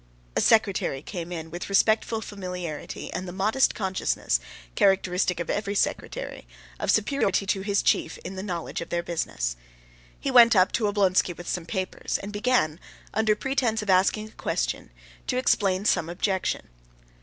A 0.35 0.41
secretary 0.41 1.03
came 1.03 1.31
in, 1.31 1.51
with 1.51 1.69
respectful 1.69 2.21
familiarity 2.21 3.13
and 3.13 3.27
the 3.27 3.31
modest 3.31 3.75
consciousness, 3.75 4.39
characteristic 4.73 5.39
of 5.39 5.47
every 5.47 5.75
secretary, 5.75 6.47
of 6.79 6.89
superiority 6.89 7.45
to 7.45 7.61
his 7.61 7.83
chief 7.83 8.17
in 8.25 8.33
the 8.35 8.41
knowledge 8.41 8.81
of 8.81 8.89
their 8.89 9.03
business; 9.03 9.55
he 10.19 10.31
went 10.31 10.55
up 10.55 10.71
to 10.71 10.85
Oblonsky 10.87 11.37
with 11.37 11.47
some 11.47 11.67
papers, 11.67 12.17
and 12.17 12.33
began, 12.33 12.79
under 13.13 13.35
pretense 13.35 13.83
of 13.83 13.91
asking 13.91 14.29
a 14.29 14.41
question, 14.41 14.89
to 15.27 15.37
explain 15.37 15.85
some 15.85 16.09
objection. 16.09 16.69